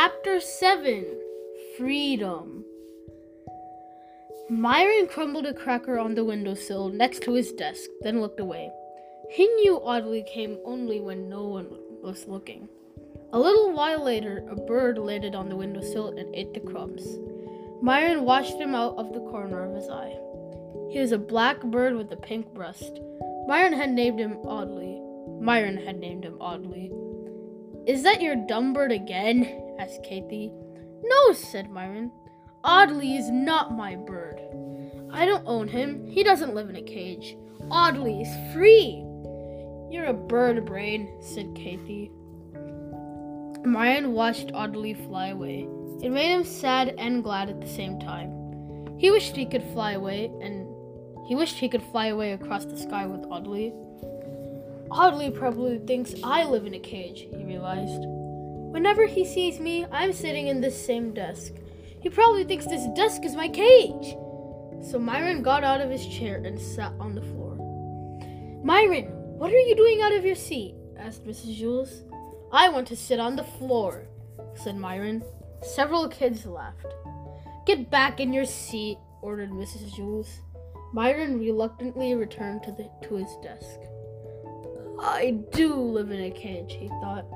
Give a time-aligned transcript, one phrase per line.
[0.00, 1.04] Chapter 7
[1.76, 2.64] Freedom.
[4.48, 8.70] Myron crumbled a cracker on the windowsill next to his desk, then looked away.
[9.30, 11.66] He knew Audley came only when no one
[12.02, 12.66] was looking.
[13.34, 17.18] A little while later, a bird landed on the windowsill and ate the crumbs.
[17.82, 20.16] Myron watched him out of the corner of his eye.
[20.90, 23.00] He was a black bird with a pink breast.
[23.46, 24.98] Myron had named him Audley.
[25.42, 26.90] Myron had named him Audley.
[27.86, 29.66] Is that your dumb bird again?
[29.80, 30.52] Asked Kathy.
[31.02, 32.12] No, said Myron.
[32.62, 34.38] Audley is not my bird.
[35.10, 36.06] I don't own him.
[36.06, 37.36] He doesn't live in a cage.
[37.70, 39.02] Audley is free.
[39.90, 42.12] You're a bird brain, said Kathy.
[43.64, 45.66] Myron watched Audley fly away.
[46.02, 48.98] It made him sad and glad at the same time.
[48.98, 50.66] He wished he could fly away, and
[51.26, 53.72] he wished he could fly away across the sky with Audley.
[54.90, 58.04] Audley probably thinks I live in a cage, he realized.
[58.70, 61.52] Whenever he sees me, I'm sitting in this same desk.
[62.00, 64.16] He probably thinks this desk is my cage.
[64.82, 67.56] So Myron got out of his chair and sat on the floor.
[68.64, 69.06] Myron,
[69.38, 70.74] what are you doing out of your seat?
[70.98, 71.60] asked Mrs.
[71.60, 72.02] Jewls.
[72.52, 74.06] I want to sit on the floor,
[74.54, 75.22] said Myron.
[75.62, 76.86] Several kids laughed.
[77.66, 79.94] Get back in your seat, ordered Mrs.
[79.94, 80.28] Jewls.
[80.92, 83.80] Myron reluctantly returned to, the, to his desk.
[85.00, 87.26] I do live in a cage, he thought.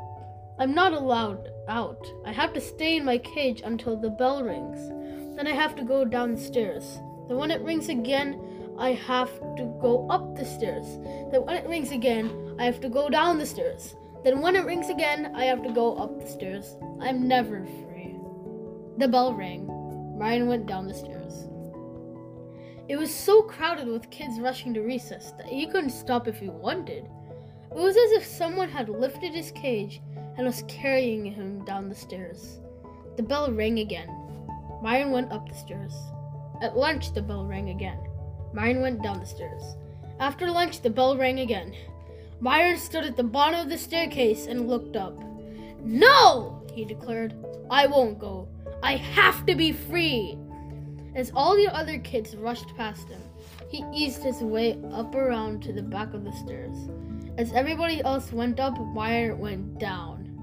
[0.59, 2.07] I'm not allowed out.
[2.25, 4.89] I have to stay in my cage until the bell rings.
[5.37, 7.01] Then I have to go downstairs.
[7.27, 8.41] Then when it rings again,
[8.79, 10.87] I have to go up the stairs.
[11.33, 13.97] Then when it rings again, I have to go down the stairs.
[14.23, 16.77] Then when it rings again, I have to go up the stairs.
[17.01, 18.17] I'm never free.
[18.99, 19.67] The bell rang.
[20.17, 21.49] Ryan went down the stairs.
[22.89, 26.49] It was so crowded with kids rushing to recess that he couldn't stop if he
[26.49, 27.09] wanted.
[27.75, 30.01] It was as if someone had lifted his cage
[30.37, 32.61] and was carrying him down the stairs.
[33.17, 34.09] The bell rang again.
[34.81, 35.93] Myron went up the stairs.
[36.63, 37.99] At lunch, the bell rang again.
[38.53, 39.63] Myron went down the stairs.
[40.21, 41.75] After lunch, the bell rang again.
[42.39, 45.19] Myron stood at the bottom of the staircase and looked up.
[45.83, 47.35] No, he declared.
[47.71, 48.49] I won't go.
[48.85, 50.39] I have to be free.
[51.17, 53.23] As all the other kids rushed past him,
[53.69, 56.77] he eased his way up around to the back of the stairs.
[57.37, 60.39] As everybody else went up, Myron went down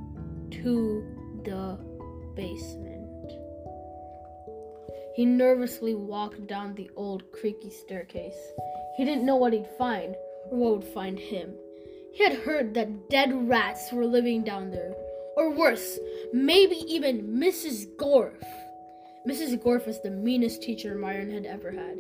[0.52, 1.06] to
[1.46, 1.80] the
[2.36, 3.32] basement.
[5.16, 8.36] He nervously walked down the old creaky staircase.
[8.98, 10.16] He didn't know what he'd find
[10.50, 11.54] or what would find him.
[12.14, 14.94] He had heard that dead rats were living down there,
[15.38, 15.98] or worse,
[16.34, 17.86] maybe even Mrs.
[17.96, 18.44] Gorf.
[19.26, 19.58] Mrs.
[19.64, 22.00] Gorf was the meanest teacher Myron had ever had.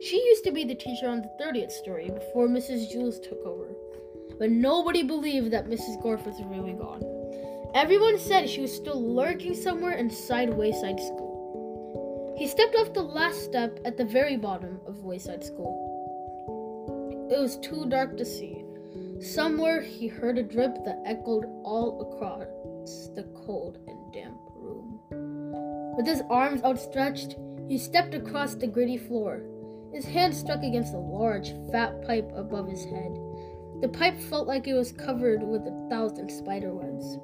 [0.00, 2.90] She used to be the teacher on the 30th story before Mrs.
[2.90, 3.74] Jewls took over.
[4.40, 6.02] But nobody believed that Mrs.
[6.02, 7.04] Gorf was really gone.
[7.74, 12.34] Everyone said she was still lurking somewhere inside Wayside School.
[12.38, 15.86] He stepped off the last step at the very bottom of Wayside School.
[17.30, 18.64] It was too dark to see.
[19.20, 25.00] Somewhere he heard a drip that echoed all across the cold and damp room.
[25.98, 27.36] With his arms outstretched,
[27.68, 29.42] he stepped across the gritty floor.
[29.92, 33.29] His hand struck against a large, fat pipe above his head.
[33.80, 37.18] The pipe felt like it was covered with a thousand spider webs.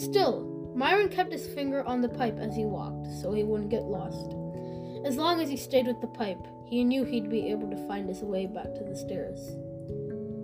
[0.00, 3.82] Still, Myron kept his finger on the pipe as he walked, so he wouldn't get
[3.82, 4.32] lost.
[5.04, 8.08] As long as he stayed with the pipe, he knew he'd be able to find
[8.08, 9.56] his way back to the stairs.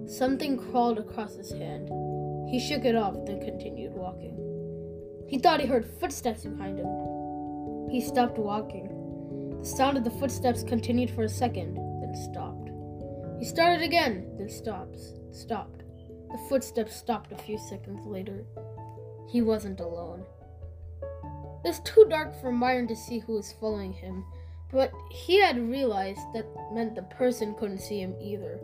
[0.07, 1.89] Something crawled across his hand.
[2.51, 4.37] He shook it off, then continued walking.
[5.29, 7.91] He thought he heard footsteps behind him.
[7.91, 9.59] He stopped walking.
[9.61, 12.71] The sound of the footsteps continued for a second, then stopped.
[13.39, 15.83] He started again, then stops, stopped.
[16.31, 18.45] The footsteps stopped a few seconds later.
[19.29, 20.25] He wasn't alone.
[21.65, 24.25] It was too dark for Myron to see who was following him,
[24.71, 28.61] but he had realized that meant the person couldn't see him either.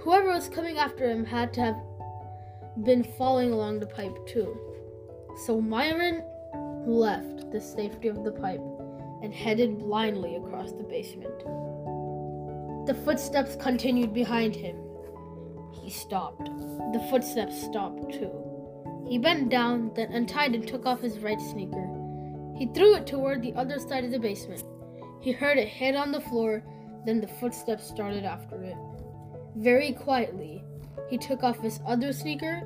[0.00, 1.76] Whoever was coming after him had to have
[2.82, 4.56] been following along the pipe too.
[5.46, 6.22] So Myron
[6.86, 8.60] left the safety of the pipe
[9.22, 11.38] and headed blindly across the basement.
[12.86, 14.76] The footsteps continued behind him.
[15.82, 16.46] He stopped.
[16.92, 18.30] The footsteps stopped too.
[19.08, 21.88] He bent down, then untied and took off his right sneaker.
[22.56, 24.62] He threw it toward the other side of the basement.
[25.20, 26.62] He heard it hit on the floor,
[27.04, 28.76] then the footsteps started after it.
[29.56, 30.62] Very quietly,
[31.08, 32.62] he took off his other sneaker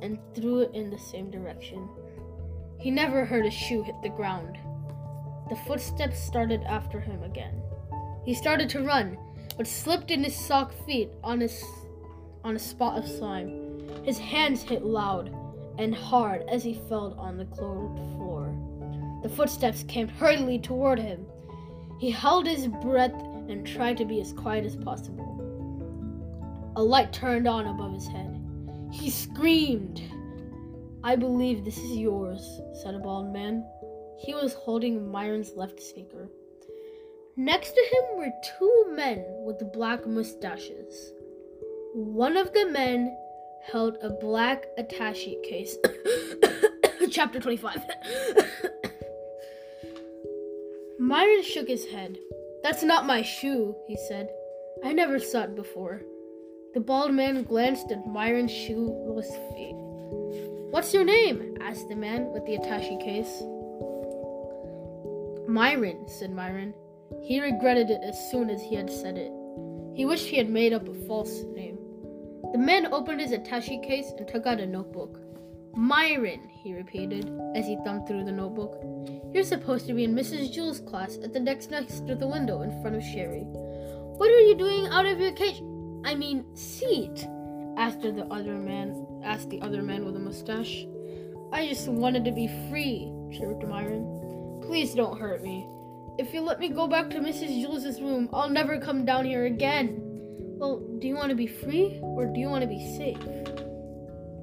[0.00, 1.88] and threw it in the same direction.
[2.78, 4.58] He never heard a shoe hit the ground.
[5.48, 7.62] The footsteps started after him again.
[8.24, 9.18] He started to run,
[9.56, 11.62] but slipped in his sock feet on his
[12.44, 13.80] on a spot of slime.
[14.04, 15.34] His hands hit loud
[15.78, 18.54] and hard as he fell on the clothed floor.
[19.22, 21.26] The footsteps came hurriedly toward him.
[21.98, 23.14] He held his breath
[23.48, 25.38] and tried to be as quiet as possible.
[26.76, 28.40] A light turned on above his head.
[28.90, 30.02] He screamed.
[31.04, 33.64] I believe this is yours, said a bald man.
[34.18, 36.28] He was holding Myron's left sneaker.
[37.36, 41.12] Next to him were two men with black mustaches.
[41.94, 43.14] One of the men
[43.70, 45.76] held a black attache case.
[47.10, 47.80] Chapter 25.
[50.98, 52.16] Myron shook his head.
[52.62, 54.30] That's not my shoe, he said.
[54.82, 56.00] I never saw it before.
[56.72, 59.74] The bald man glanced at Myron's shoeless feet.
[60.70, 61.58] What's your name?
[61.60, 63.42] asked the man with the attache case.
[65.46, 66.72] Myron, said Myron.
[67.20, 69.30] He regretted it as soon as he had said it.
[69.94, 71.71] He wished he had made up a false name.
[72.52, 75.18] The man opened his attache case and took out a notebook.
[75.74, 78.78] Myron, he repeated as he thumbed through the notebook.
[79.32, 80.54] You're supposed to be in Mrs.
[80.54, 83.46] Jewls' class at the desk next to the window in front of Sharie.
[84.18, 85.62] What are you doing out of your cage?
[86.04, 87.26] I mean, seat?
[87.78, 89.06] asked the other man.
[89.24, 90.84] Asked the other man with a mustache.
[91.52, 94.60] I just wanted to be free, chirped Myron.
[94.62, 95.66] Please don't hurt me.
[96.18, 97.64] If you let me go back to Mrs.
[97.64, 100.11] Jewls' room, I'll never come down here again.
[100.62, 103.18] Well, do you want to be free or do you want to be safe?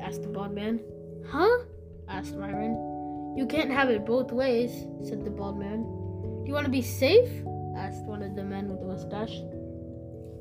[0.02, 0.82] asked the bald man.
[1.26, 1.60] Huh?
[2.10, 2.76] asked Myron.
[3.38, 5.84] You can't have it both ways, said the bald man.
[6.44, 7.30] Do you want to be safe?
[7.78, 9.32] asked one of the men with the mustache.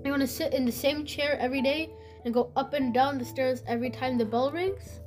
[0.05, 1.91] You want to sit in the same chair every day
[2.25, 4.99] and go up and down the stairs every time the bell rings?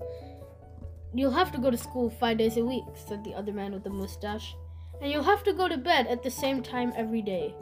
[1.14, 3.84] You'll have to go to school five days a week, said the other man with
[3.84, 4.56] the mustache.
[5.02, 7.54] And you'll have to go to bed at the same time every day.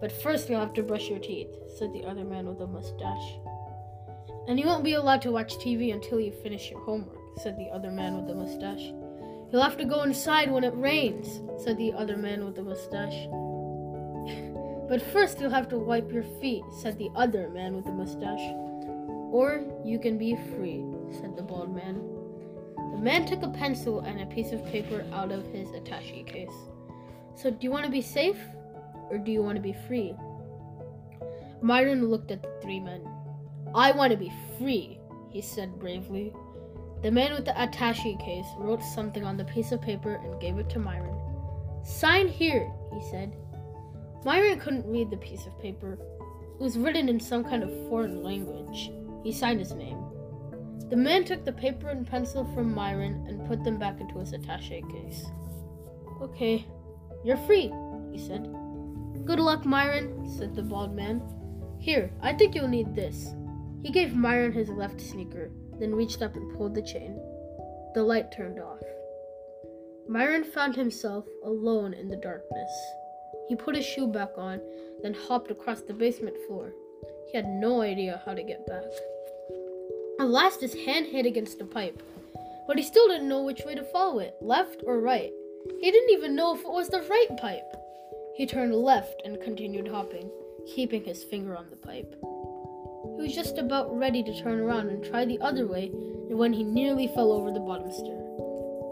[0.00, 1.48] But first you'll have to brush your teeth,
[1.78, 3.38] said the other man with the mustache.
[4.48, 7.70] And you won't be allowed to watch TV until you finish your homework, said the
[7.70, 8.92] other man with the mustache.
[9.50, 13.26] You'll have to go inside when it rains, said the other man with the mustache.
[14.88, 18.52] but first you'll have to wipe your feet, said the other man with the mustache.
[19.32, 20.84] Or you can be free,
[21.20, 22.02] said the bald man.
[22.92, 26.54] The man took a pencil and a piece of paper out of his attache case.
[27.34, 28.38] So, do you want to be safe
[29.10, 30.14] or do you want to be free?
[31.60, 33.02] Myron looked at the three men.
[33.74, 34.98] I want to be free,
[35.30, 36.32] he said bravely.
[37.02, 40.58] The man with the attache case wrote something on the piece of paper and gave
[40.58, 41.18] it to Myron.
[41.84, 43.36] Sign here, he said.
[44.24, 45.98] Myron couldn't read the piece of paper.
[46.58, 48.90] It was written in some kind of foreign language.
[49.22, 50.02] He signed his name.
[50.88, 54.32] The man took the paper and pencil from Myron and put them back into his
[54.32, 55.26] attache case.
[56.22, 56.66] Okay,
[57.24, 57.72] you're free,
[58.12, 58.48] he said.
[59.26, 61.20] Good luck, Myron, said the bald man.
[61.80, 63.34] Here, I think you'll need this.
[63.82, 65.50] He gave Myron his left sneaker,
[65.80, 67.18] then reached up and pulled the chain.
[67.94, 68.82] The light turned off.
[70.08, 72.70] Myron found himself alone in the darkness.
[73.48, 74.60] He put his shoe back on,
[75.02, 76.72] then hopped across the basement floor.
[77.26, 78.84] He had no idea how to get back.
[80.20, 82.00] At last, his hand hit against a pipe,
[82.68, 85.32] but he still didn't know which way to follow it left or right.
[85.80, 87.74] He didn't even know if it was the right pipe.
[88.36, 90.30] He turned left and continued hopping,
[90.74, 92.14] keeping his finger on the pipe.
[93.16, 95.88] He was just about ready to turn around and try the other way
[96.28, 98.22] when he nearly fell over the bottom stair.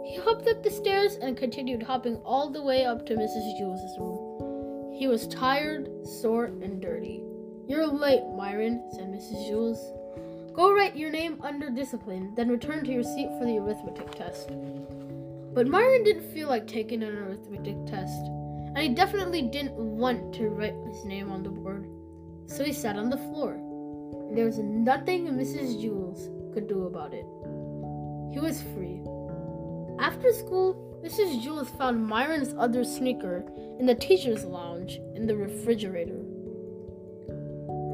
[0.07, 3.61] He hopped up the stairs and continued hopping all the way up to Mrs.
[3.61, 4.95] Jewls' room.
[4.99, 7.23] He was tired, sore, and dirty.
[7.67, 9.47] You're late, Myron, said Mrs.
[9.51, 10.55] Jewls.
[10.55, 14.49] Go write your name under discipline, then return to your seat for the arithmetic test.
[15.53, 18.25] But Myron didn't feel like taking an arithmetic test,
[18.75, 21.88] and he definitely didn't want to write his name on the board.
[22.47, 23.54] So he sat on the floor.
[24.35, 25.81] There was nothing Mrs.
[25.81, 27.26] Jewls could do about it.
[28.33, 29.00] He was free.
[30.00, 31.43] After school, Mrs.
[31.43, 33.45] Jewls found Myron's other sneaker
[33.78, 36.21] in the teacher's lounge in the refrigerator.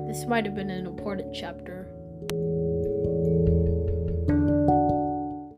[0.06, 1.79] This might have been an important chapter.